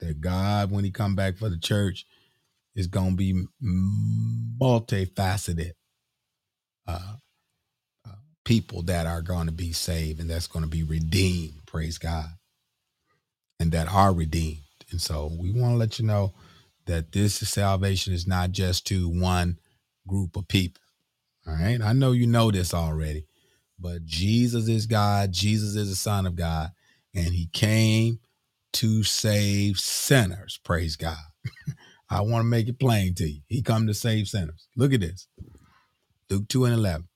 That 0.00 0.20
God, 0.20 0.72
when 0.72 0.84
he 0.84 0.90
come 0.90 1.14
back 1.14 1.36
for 1.36 1.48
the 1.48 1.58
church, 1.58 2.06
is 2.74 2.88
going 2.88 3.10
to 3.10 3.16
be 3.16 3.44
multifaceted 4.60 5.72
uh, 6.86 7.14
people 8.44 8.82
that 8.82 9.06
are 9.06 9.22
going 9.22 9.46
to 9.46 9.52
be 9.52 9.72
saved 9.72 10.20
and 10.20 10.28
that's 10.28 10.46
going 10.46 10.64
to 10.64 10.70
be 10.70 10.82
redeemed, 10.82 11.64
praise 11.66 11.98
God, 11.98 12.28
and 13.60 13.72
that 13.72 13.88
are 13.92 14.12
redeemed. 14.12 14.58
And 14.90 15.00
so 15.00 15.30
we 15.38 15.52
want 15.52 15.74
to 15.74 15.78
let 15.78 15.98
you 15.98 16.06
know 16.06 16.34
that 16.86 17.12
this 17.12 17.36
salvation 17.36 18.12
is 18.12 18.26
not 18.26 18.50
just 18.50 18.86
to 18.88 19.08
one 19.08 19.58
group 20.06 20.36
of 20.36 20.48
people. 20.48 20.82
All 21.46 21.54
right. 21.54 21.80
I 21.80 21.92
know 21.92 22.12
you 22.12 22.26
know 22.26 22.50
this 22.50 22.74
already, 22.74 23.26
but 23.78 24.04
Jesus 24.04 24.68
is 24.68 24.86
God. 24.86 25.32
Jesus 25.32 25.74
is 25.76 25.88
the 25.88 25.96
Son 25.96 26.26
of 26.26 26.36
God. 26.36 26.70
And 27.14 27.34
he 27.34 27.46
came 27.52 28.20
to 28.74 29.02
save 29.02 29.78
sinners. 29.78 30.58
Praise 30.64 30.96
God. 30.96 31.16
I 32.10 32.20
want 32.20 32.42
to 32.42 32.48
make 32.48 32.68
it 32.68 32.78
plain 32.78 33.14
to 33.14 33.28
you. 33.28 33.40
He 33.46 33.62
come 33.62 33.86
to 33.86 33.94
save 33.94 34.28
sinners. 34.28 34.68
Look 34.76 34.92
at 34.92 35.00
this. 35.00 35.26
Luke 36.30 36.48
2 36.48 36.66
and 36.66 36.74
11 36.74 37.08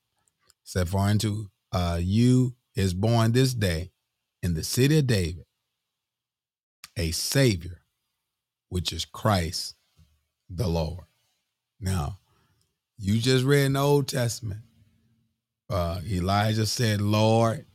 said, 0.67 0.89
For 0.89 0.99
unto 0.99 1.47
uh, 1.73 1.99
you 2.03 2.55
is 2.75 2.93
born 2.93 3.33
this 3.33 3.55
day 3.55 3.93
in 4.43 4.53
the 4.55 4.65
city 4.65 4.99
of 4.99 5.07
David 5.07 5.47
a 6.97 7.11
Savior, 7.13 7.83
which 8.69 8.93
is 8.93 9.05
Christ 9.05 9.75
the 10.51 10.67
Lord. 10.67 11.05
Now, 11.81 12.19
you 12.99 13.19
just 13.19 13.45
read 13.45 13.67
in 13.67 13.73
the 13.75 13.81
Old 13.81 14.09
Testament. 14.09 14.61
Uh, 15.69 16.01
Elijah 16.09 16.67
said, 16.67 17.01
Lord, 17.01 17.67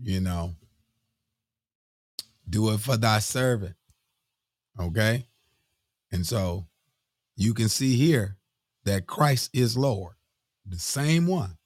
you 0.00 0.20
know, 0.20 0.54
do 2.48 2.72
it 2.72 2.80
for 2.80 2.96
thy 2.96 3.18
servant. 3.18 3.76
Okay? 4.80 5.26
And 6.10 6.26
so 6.26 6.66
you 7.36 7.54
can 7.54 7.68
see 7.68 7.96
here 7.96 8.36
that 8.84 9.06
Christ 9.06 9.50
is 9.52 9.76
Lord. 9.76 10.14
the 10.66 10.78
same 10.78 11.26
one. 11.26 11.58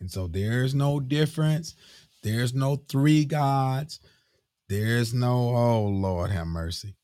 And 0.00 0.10
so 0.10 0.26
there's 0.26 0.74
no 0.74 1.00
difference. 1.00 1.74
There's 2.22 2.54
no 2.54 2.76
three 2.88 3.24
gods. 3.24 4.00
There's 4.68 5.12
no, 5.12 5.54
oh 5.54 5.84
Lord, 5.84 6.30
have 6.30 6.46
mercy. 6.46 6.96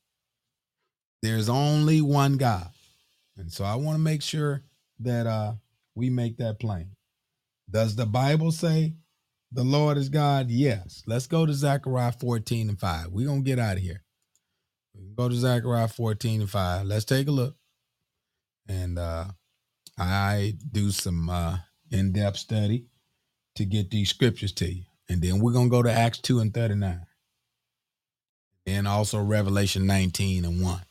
There's 1.23 1.49
only 1.49 2.01
one 2.01 2.37
God. 2.37 2.71
And 3.37 3.53
so 3.53 3.65
I 3.65 3.75
want 3.75 3.97
to 3.97 4.03
make 4.03 4.23
sure 4.23 4.63
that 5.01 5.27
uh 5.27 5.55
we 5.95 6.11
make 6.11 6.39
that 6.39 6.59
plain. 6.59 6.91
Does 7.71 7.97
the 7.97 8.07
Bible 8.07 8.53
say 8.53 8.95
the 9.53 9.65
Lord 9.65 9.97
is 9.97 10.09
God? 10.09 10.51
Yes. 10.51 11.03
Let's 11.07 11.27
go 11.27 11.47
to 11.47 11.53
Zechariah 11.53 12.13
14 12.13 12.69
and 12.71 12.81
5. 12.81 13.09
We're 13.09 13.27
gonna 13.27 13.43
get 13.43 13.59
out 13.59 13.77
of 13.77 13.83
here. 13.83 14.03
Go 15.17 15.29
to 15.29 15.35
Zechariah 15.35 15.89
14 15.89 16.43
and 16.43 16.51
5. 16.51 16.87
Let's 16.87 17.05
take 17.05 17.29
a 17.29 17.33
look. 17.33 17.57
And 18.69 18.99
uh 18.99 19.27
I 19.99 20.55
do 20.71 20.91
some 20.91 21.29
uh 21.29 21.59
in-depth 21.91 22.37
study 22.37 22.87
to 23.57 23.65
get 23.65 23.91
these 23.91 24.11
scriptures 24.11 24.53
to 24.53 24.73
you. 24.73 24.85
And 25.09 25.21
then 25.21 25.41
we're 25.41 25.53
gonna 25.53 25.69
go 25.69 25.83
to 25.83 25.93
Acts 25.93 26.19
2 26.19 26.39
and 26.41 26.55
39. 26.55 27.07
And 28.67 28.87
also 28.87 29.21
Revelation 29.21 29.87
19 29.87 30.45
and 30.45 30.63
1. 30.63 30.83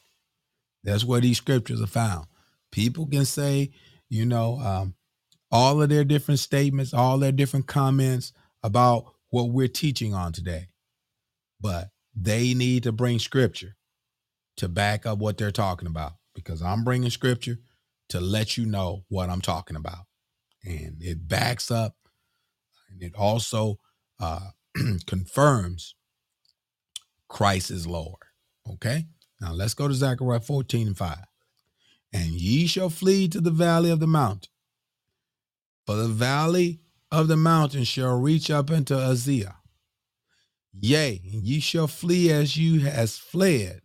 That's 0.84 1.06
where 1.06 1.22
these 1.22 1.38
scriptures 1.38 1.82
are 1.82 1.88
found. 1.88 2.28
People 2.72 3.08
can 3.08 3.26
say, 3.26 3.72
you 4.10 4.26
know, 4.26 4.60
um, 4.60 4.96
all 5.52 5.82
of 5.82 5.90
their 5.90 6.04
different 6.04 6.40
statements, 6.40 6.94
all 6.94 7.18
their 7.18 7.32
different 7.32 7.68
comments 7.68 8.34
about 8.64 9.14
what 9.30 9.50
we're 9.50 9.68
teaching 9.68 10.14
on 10.14 10.32
today. 10.32 10.68
But 11.62 11.90
they 12.16 12.54
need 12.54 12.84
to 12.84 12.92
bring 12.92 13.20
scripture 13.20 13.76
to 14.58 14.68
back 14.68 15.06
up 15.06 15.20
what 15.20 15.38
they're 15.38 15.52
talking 15.52 15.88
about 15.88 16.14
because 16.36 16.62
I'm 16.62 16.84
bringing 16.84 17.10
scripture 17.10 17.58
to 18.10 18.20
let 18.20 18.58
you 18.58 18.66
know 18.66 19.06
what 19.10 19.30
I'm 19.30 19.42
talking 19.42 19.76
about. 19.76 20.09
And 20.66 20.98
it 21.00 21.28
backs 21.28 21.72
up 21.72 21.96
and 22.90 23.02
it 23.02 23.16
also 23.16 23.80
uh, 24.20 24.50
confirms 25.06 25.96
Christ 27.28 27.72
is 27.72 27.88
Lord. 27.88 28.18
Okay? 28.74 29.06
Now 29.40 29.54
let's 29.54 29.74
go 29.74 29.88
to 29.88 29.94
Zechariah 29.94 30.42
14 30.42 30.88
and 30.88 30.98
5. 30.98 31.18
And 32.12 32.28
ye 32.32 32.68
shall 32.68 32.90
flee 32.90 33.28
to 33.30 33.40
the 33.40 33.52
valley 33.52 33.92
of 33.92 34.00
the 34.00 34.08
mountain, 34.08 34.52
for 35.86 35.96
the 35.96 36.08
valley 36.08 36.82
of 37.12 37.28
the 37.28 37.38
mountain 37.38 37.84
shall 37.84 38.20
reach 38.20 38.50
up 38.50 38.72
into 38.72 38.96
Azia. 38.96 39.56
Yea, 40.74 41.22
and 41.32 41.44
ye 41.44 41.60
shall 41.60 41.88
flee 41.88 42.32
as 42.32 42.58
you 42.58 42.80
has 42.82 43.18
fled 43.18 43.82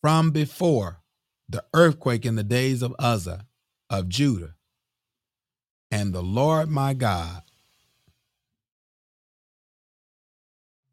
from 0.00 0.30
before 0.30 1.00
the 1.48 1.64
earthquake 1.74 2.24
in 2.24 2.36
the 2.36 2.44
days 2.44 2.82
of 2.82 2.94
Uzziah 2.98 3.46
of 3.90 4.08
Judah. 4.08 4.54
And 5.90 6.12
the 6.12 6.22
Lord 6.22 6.68
my 6.70 6.94
God, 6.94 7.42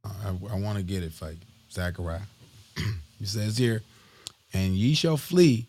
I, 0.03 0.29
I 0.51 0.59
want 0.59 0.77
to 0.77 0.83
get 0.83 1.03
it 1.03 1.13
you, 1.31 1.39
Zechariah. 1.71 2.21
He 3.19 3.25
says 3.25 3.57
here, 3.57 3.81
and 4.53 4.73
ye 4.75 4.93
shall 4.93 5.17
flee 5.17 5.67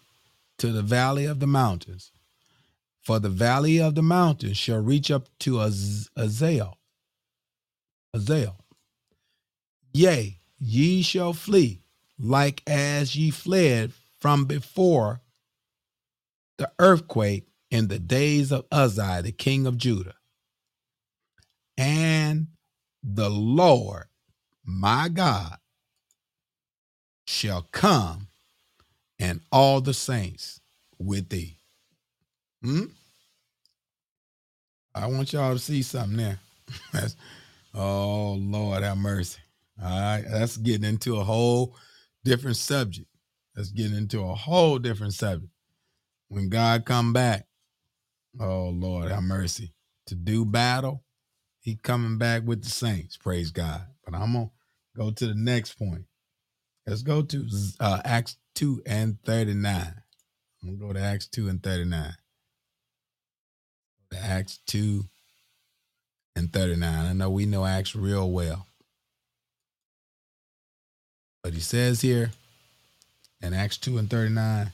to 0.59 0.73
the 0.73 0.83
valley 0.83 1.27
of 1.27 1.39
the 1.41 1.47
mountains, 1.47 2.11
for 3.03 3.21
the 3.21 3.29
valley 3.29 3.81
of 3.81 3.95
the 3.95 4.03
mountains 4.03 4.57
shall 4.57 4.83
reach 4.83 5.11
up 5.13 5.29
to 5.41 5.61
Az- 5.61 6.11
Azael. 6.19 6.75
Azael. 8.15 8.57
Yea, 9.93 10.39
ye 10.59 11.03
shall 11.03 11.33
flee, 11.33 11.83
like 12.19 12.63
as 12.67 13.17
ye 13.17 13.31
fled 13.31 13.93
from 14.19 14.45
before 14.45 15.21
the 16.59 16.71
earthquake 16.79 17.47
in 17.71 17.89
the 17.89 17.99
days 17.99 18.53
of 18.53 18.67
Uzziah, 18.71 19.23
the 19.23 19.33
king 19.33 19.67
of 19.67 19.77
Judah. 19.77 20.15
And 21.79 22.49
the 23.03 23.29
Lord, 23.31 24.05
my 24.65 25.09
God, 25.09 25.57
shall 27.27 27.67
come 27.73 28.29
and 29.19 29.41
all 29.51 29.81
the 29.81 29.95
saints 29.95 30.61
with 30.99 31.29
thee. 31.29 31.59
Hmm? 32.63 32.85
I 34.95 35.07
want 35.07 35.33
y'all 35.33 35.53
to 35.53 35.59
see 35.59 35.83
something 35.83 36.17
there. 36.17 36.39
Oh, 37.79 38.33
Lord, 38.39 38.83
have 38.83 38.97
mercy. 38.97 39.39
All 39.83 39.91
right. 39.91 40.25
That's 40.27 40.57
getting 40.57 40.89
into 40.89 41.19
a 41.19 41.25
whole 41.25 41.77
different 42.25 42.57
subject. 42.57 43.07
That's 43.55 43.71
getting 43.71 43.97
into 43.97 44.23
a 44.23 44.35
whole 44.35 44.79
different 44.79 45.13
subject. 45.13 45.53
When 46.29 46.49
God 46.49 46.87
come 46.87 47.13
back, 47.13 47.46
oh, 48.41 48.69
Lord, 48.69 49.11
have 49.11 49.23
mercy. 49.23 49.73
To 50.07 50.15
do 50.15 50.45
battle, 50.45 51.03
he 51.61 51.77
coming 51.77 52.19
back 52.19 52.45
with 52.45 52.63
the 52.63 52.71
saints. 52.71 53.17
Praise 53.17 53.51
God. 53.51 53.83
But 54.05 54.15
I'm 54.15 54.33
to 54.33 54.51
go 54.97 55.11
to 55.11 55.27
the 55.27 55.35
next 55.35 55.75
point. 55.75 56.05
Let's 56.87 57.03
go 57.03 57.23
to 57.23 57.49
uh, 57.81 58.01
Acts 58.05 58.37
2 58.55 58.83
and 58.87 59.19
39. 59.25 59.95
I'm 60.63 60.69
going 60.69 60.79
to 60.79 60.87
go 60.87 60.93
to 60.93 61.01
Acts 61.01 61.27
2 61.27 61.49
and 61.49 61.63
39. 61.63 62.15
Acts 64.17 64.61
2 64.67 65.05
and 66.37 66.53
39. 66.53 67.07
I 67.07 67.13
know 67.13 67.31
we 67.31 67.47
know 67.47 67.65
Acts 67.65 67.97
real 67.97 68.31
well. 68.31 68.67
But 71.43 71.55
he 71.55 71.61
says 71.61 72.01
here 72.01 72.31
in 73.41 73.55
Acts 73.55 73.79
2 73.79 73.99
and 73.99 74.11
39, 74.11 74.73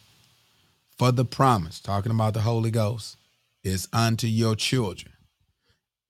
for 0.98 1.12
the 1.12 1.24
promise, 1.24 1.80
talking 1.80 2.12
about 2.12 2.34
the 2.34 2.40
Holy 2.40 2.70
Ghost, 2.70 3.16
is 3.64 3.88
unto 3.92 4.26
your 4.26 4.56
children. 4.56 5.12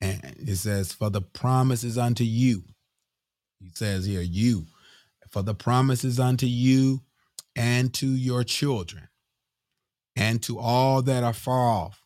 And 0.01 0.35
it 0.37 0.57
says, 0.57 0.91
for 0.91 1.09
the 1.09 1.21
promise 1.21 1.83
is 1.83 1.97
unto 1.97 2.23
you. 2.23 2.63
He 3.59 3.69
says 3.73 4.05
here, 4.05 4.21
you 4.21 4.65
for 5.33 5.41
the 5.41 5.55
promises 5.55 6.19
unto 6.19 6.45
you 6.45 7.01
and 7.55 7.91
to 7.95 8.05
your 8.05 8.43
children 8.43 9.07
and 10.15 10.43
to 10.43 10.59
all 10.59 11.01
that 11.01 11.23
are 11.23 11.33
far 11.33 11.69
off, 11.69 12.03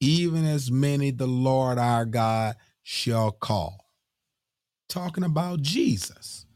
even 0.00 0.44
as 0.44 0.70
many 0.70 1.10
the 1.10 1.26
Lord 1.26 1.76
our 1.76 2.04
God 2.04 2.54
shall 2.84 3.32
call. 3.32 3.86
Talking 4.88 5.24
about 5.24 5.60
Jesus. 5.60 6.46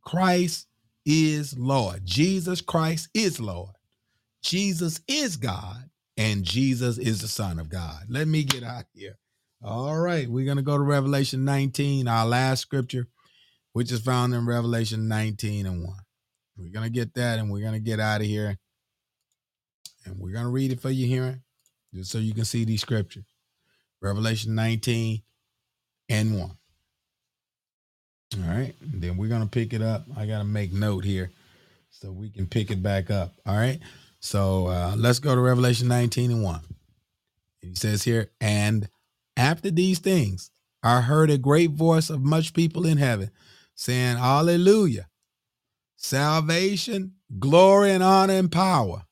Christ 0.00 0.68
is 1.04 1.58
Lord. 1.58 2.06
Jesus 2.06 2.62
Christ 2.62 3.10
is 3.12 3.38
Lord. 3.38 3.72
Jesus 4.42 5.00
is 5.06 5.36
God, 5.36 5.90
and 6.16 6.44
Jesus 6.44 6.98
is 6.98 7.20
the 7.20 7.28
Son 7.28 7.58
of 7.58 7.68
God. 7.68 8.04
Let 8.08 8.28
me 8.28 8.44
get 8.44 8.62
out 8.62 8.84
here. 8.94 9.18
All 9.62 9.98
right, 9.98 10.28
we're 10.28 10.44
going 10.44 10.58
to 10.58 10.62
go 10.62 10.76
to 10.76 10.82
Revelation 10.82 11.44
19, 11.44 12.06
our 12.06 12.26
last 12.26 12.60
scripture 12.60 13.08
which 13.74 13.92
is 13.92 14.00
found 14.00 14.32
in 14.32 14.46
Revelation 14.46 15.08
19 15.08 15.66
and 15.66 15.84
1. 15.84 15.94
We're 16.56 16.72
going 16.72 16.84
to 16.86 16.90
get 16.90 17.12
that 17.14 17.38
and 17.38 17.50
we're 17.50 17.60
going 17.60 17.72
to 17.74 17.80
get 17.80 18.00
out 18.00 18.20
of 18.20 18.26
here. 18.26 18.56
And 20.06 20.18
we're 20.18 20.32
going 20.32 20.44
to 20.44 20.50
read 20.50 20.70
it 20.70 20.80
for 20.80 20.90
you 20.90 21.06
hearing, 21.06 21.42
just 21.92 22.10
so 22.10 22.18
you 22.18 22.34
can 22.34 22.44
see 22.44 22.64
these 22.64 22.82
scriptures. 22.82 23.24
Revelation 24.00 24.54
19 24.54 25.22
and 26.08 26.38
1. 26.38 26.50
All 28.36 28.48
right. 28.48 28.74
And 28.80 29.02
then 29.02 29.16
we're 29.16 29.28
going 29.28 29.42
to 29.42 29.48
pick 29.48 29.72
it 29.72 29.82
up. 29.82 30.04
I 30.16 30.26
got 30.26 30.38
to 30.38 30.44
make 30.44 30.72
note 30.72 31.04
here 31.04 31.32
so 31.90 32.12
we 32.12 32.30
can 32.30 32.46
pick 32.46 32.70
it 32.70 32.80
back 32.80 33.10
up. 33.10 33.32
All 33.44 33.56
right. 33.56 33.80
So 34.24 34.68
uh, 34.68 34.94
let's 34.96 35.18
go 35.18 35.34
to 35.34 35.40
Revelation 35.40 35.86
19 35.86 36.30
and 36.30 36.42
1. 36.42 36.60
He 37.60 37.74
says 37.74 38.04
here, 38.04 38.30
and 38.40 38.88
after 39.36 39.70
these 39.70 39.98
things, 39.98 40.50
I 40.82 41.02
heard 41.02 41.28
a 41.30 41.36
great 41.36 41.72
voice 41.72 42.08
of 42.08 42.22
much 42.22 42.54
people 42.54 42.86
in 42.86 42.96
heaven 42.96 43.30
saying, 43.74 44.16
Hallelujah. 44.16 45.08
Salvation, 45.96 47.16
glory, 47.38 47.90
and 47.90 48.02
honor 48.02 48.32
and 48.32 48.50
power 48.50 49.04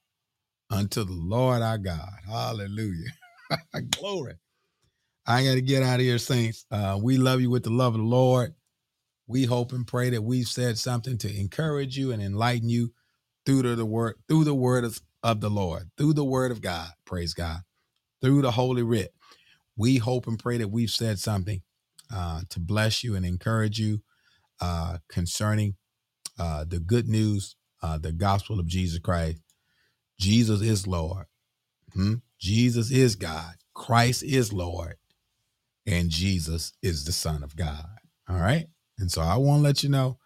unto 0.70 1.04
the 1.04 1.12
Lord 1.12 1.60
our 1.60 1.76
God. 1.76 2.14
Hallelujah. 2.26 3.10
glory. 3.90 4.36
I 5.26 5.44
got 5.44 5.54
to 5.54 5.60
get 5.60 5.82
out 5.82 5.96
of 5.96 6.06
here, 6.06 6.16
saints. 6.16 6.64
Uh, 6.70 6.98
we 7.00 7.18
love 7.18 7.42
you 7.42 7.50
with 7.50 7.64
the 7.64 7.70
love 7.70 7.94
of 7.94 8.00
the 8.00 8.06
Lord. 8.06 8.54
We 9.26 9.44
hope 9.44 9.72
and 9.72 9.86
pray 9.86 10.08
that 10.08 10.22
we've 10.22 10.48
said 10.48 10.78
something 10.78 11.18
to 11.18 11.38
encourage 11.38 11.98
you 11.98 12.12
and 12.12 12.22
enlighten 12.22 12.70
you 12.70 12.94
through 13.44 13.62
the, 13.62 13.76
the 13.76 13.86
word, 13.86 14.16
through 14.28 14.44
the 14.44 14.54
word 14.54 14.84
of, 14.84 15.00
of 15.22 15.40
the 15.40 15.50
Lord, 15.50 15.90
through 15.96 16.14
the 16.14 16.24
word 16.24 16.50
of 16.50 16.60
God. 16.60 16.90
Praise 17.04 17.34
God. 17.34 17.60
Through 18.20 18.42
the 18.42 18.52
Holy 18.52 18.82
Writ. 18.82 19.12
We 19.76 19.96
hope 19.98 20.26
and 20.26 20.38
pray 20.38 20.58
that 20.58 20.70
we've 20.70 20.90
said 20.90 21.18
something 21.18 21.62
uh, 22.14 22.42
to 22.50 22.60
bless 22.60 23.02
you 23.02 23.16
and 23.16 23.24
encourage 23.24 23.78
you 23.78 24.02
uh, 24.60 24.98
concerning 25.08 25.76
uh, 26.38 26.64
the 26.68 26.78
good 26.78 27.08
news, 27.08 27.56
uh, 27.82 27.98
the 27.98 28.12
gospel 28.12 28.60
of 28.60 28.66
Jesus 28.66 28.98
Christ. 28.98 29.40
Jesus 30.18 30.60
is 30.60 30.86
Lord. 30.86 31.26
Hmm? 31.94 32.14
Jesus 32.38 32.90
is 32.90 33.16
God. 33.16 33.54
Christ 33.74 34.22
is 34.22 34.52
Lord. 34.52 34.96
And 35.86 36.10
Jesus 36.10 36.72
is 36.82 37.04
the 37.04 37.12
Son 37.12 37.42
of 37.42 37.56
God. 37.56 37.86
All 38.28 38.36
right. 38.36 38.66
And 38.98 39.10
so 39.10 39.20
I 39.20 39.36
want 39.36 39.60
to 39.60 39.64
let 39.64 39.82
you 39.82 39.88
know 39.88 40.18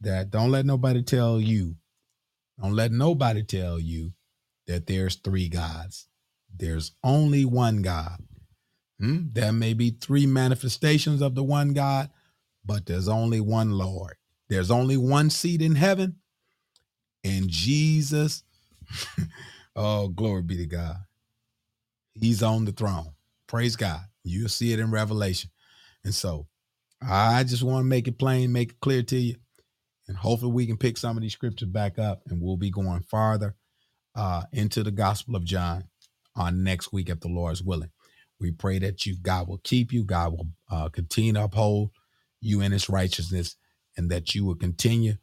that 0.00 0.30
don't 0.30 0.50
let 0.50 0.66
nobody 0.66 1.02
tell 1.02 1.40
you, 1.40 1.76
don't 2.60 2.74
let 2.74 2.92
nobody 2.92 3.42
tell 3.42 3.78
you 3.78 4.12
that 4.66 4.86
there's 4.86 5.16
three 5.16 5.48
gods. 5.48 6.08
There's 6.54 6.92
only 7.02 7.44
one 7.44 7.82
God. 7.82 8.18
Hmm? 9.00 9.26
There 9.32 9.52
may 9.52 9.74
be 9.74 9.90
three 9.90 10.26
manifestations 10.26 11.20
of 11.20 11.34
the 11.34 11.42
one 11.42 11.72
God, 11.72 12.10
but 12.64 12.86
there's 12.86 13.08
only 13.08 13.40
one 13.40 13.72
Lord. 13.72 14.14
There's 14.48 14.70
only 14.70 14.96
one 14.96 15.30
seat 15.30 15.60
in 15.62 15.74
heaven, 15.74 16.16
and 17.24 17.48
Jesus, 17.48 18.44
oh, 19.76 20.08
glory 20.08 20.42
be 20.42 20.56
to 20.58 20.66
God. 20.66 20.96
He's 22.14 22.42
on 22.42 22.64
the 22.64 22.72
throne. 22.72 23.14
Praise 23.48 23.74
God. 23.74 24.02
You'll 24.22 24.48
see 24.48 24.72
it 24.72 24.78
in 24.78 24.90
Revelation. 24.90 25.50
And 26.04 26.14
so 26.14 26.46
I 27.02 27.42
just 27.44 27.62
want 27.62 27.80
to 27.80 27.88
make 27.88 28.06
it 28.06 28.18
plain, 28.18 28.52
make 28.52 28.72
it 28.72 28.80
clear 28.80 29.02
to 29.02 29.16
you. 29.16 29.36
And 30.06 30.16
hopefully 30.16 30.52
we 30.52 30.66
can 30.66 30.76
pick 30.76 30.98
some 30.98 31.16
of 31.16 31.22
these 31.22 31.32
scriptures 31.32 31.68
back 31.68 31.98
up 31.98 32.22
and 32.28 32.40
we'll 32.40 32.56
be 32.56 32.70
going 32.70 33.02
farther 33.02 33.56
uh, 34.14 34.42
into 34.52 34.82
the 34.82 34.90
Gospel 34.90 35.36
of 35.36 35.44
John 35.44 35.84
on 36.36 36.62
next 36.62 36.92
week 36.92 37.08
if 37.08 37.20
the 37.20 37.28
Lord 37.28 37.52
is 37.52 37.62
willing. 37.62 37.90
We 38.40 38.50
pray 38.50 38.78
that 38.80 39.06
you, 39.06 39.16
God 39.20 39.48
will 39.48 39.60
keep 39.64 39.92
you, 39.92 40.04
God 40.04 40.32
will 40.32 40.48
uh, 40.70 40.88
continue 40.88 41.32
to 41.34 41.44
uphold 41.44 41.90
you 42.40 42.60
in 42.60 42.72
his 42.72 42.88
righteousness, 42.88 43.56
and 43.96 44.10
that 44.10 44.34
you 44.34 44.44
will 44.44 44.56
continue 44.56 45.14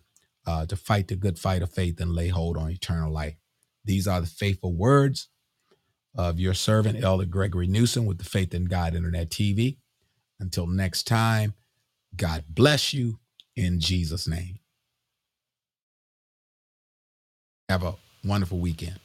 uh, 0.47 0.65
to 0.65 0.75
fight 0.75 1.07
the 1.07 1.15
good 1.15 1.37
fight 1.37 1.61
of 1.61 1.71
faith 1.71 1.99
and 1.99 2.13
lay 2.13 2.29
hold 2.29 2.57
on 2.57 2.71
eternal 2.71 3.11
life. 3.11 3.35
These 3.85 4.07
are 4.07 4.21
the 4.21 4.27
faithful 4.27 4.73
words 4.73 5.27
of 6.15 6.39
your 6.39 6.53
servant, 6.53 7.03
Elder 7.03 7.25
Gregory 7.25 7.67
Newsom, 7.67 8.05
with 8.05 8.17
the 8.17 8.25
Faith 8.25 8.53
in 8.53 8.65
God 8.65 8.95
Internet 8.95 9.29
TV. 9.29 9.77
Until 10.39 10.67
next 10.67 11.03
time, 11.03 11.53
God 12.15 12.45
bless 12.49 12.93
you 12.93 13.19
in 13.55 13.79
Jesus' 13.79 14.27
name. 14.27 14.60
Have 17.71 17.83
a 17.83 17.95
wonderful 18.25 18.57
weekend. 18.57 18.99